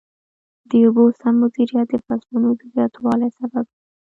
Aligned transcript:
د 0.69 0.71
اوبو 0.85 1.03
سم 1.19 1.33
مدیریت 1.43 1.87
د 1.91 1.95
فصلونو 2.05 2.49
د 2.59 2.61
زیاتوالي 2.73 3.29
سبب 3.39 3.65
ګرځي. 3.71 3.81